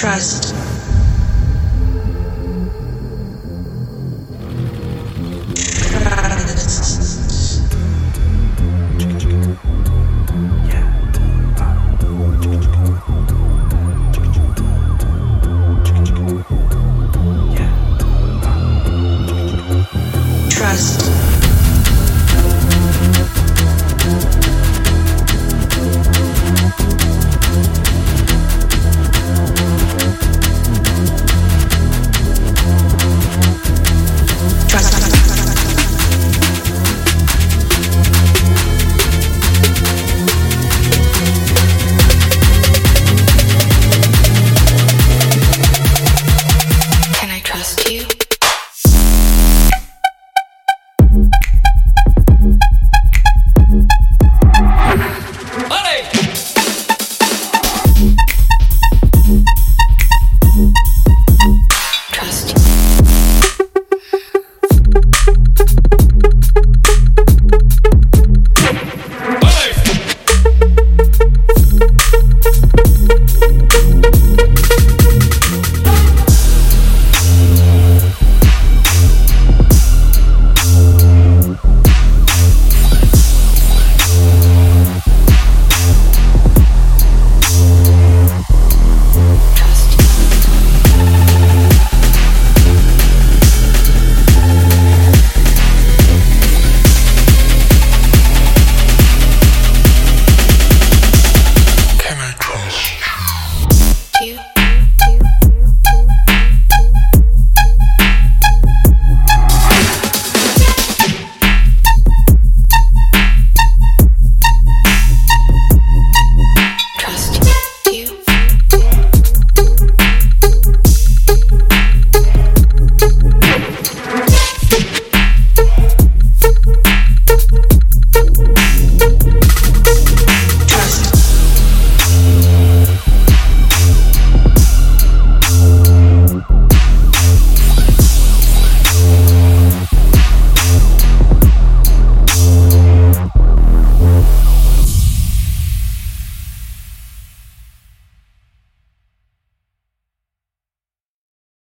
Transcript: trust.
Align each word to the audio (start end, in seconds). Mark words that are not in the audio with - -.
trust. 0.00 0.79